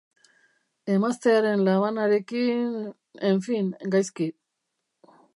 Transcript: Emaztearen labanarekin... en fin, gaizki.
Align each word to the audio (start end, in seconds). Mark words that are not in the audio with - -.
Emaztearen 0.93 1.61
labanarekin... 1.67 2.71
en 3.29 3.43
fin, 3.49 3.67
gaizki. 3.97 4.31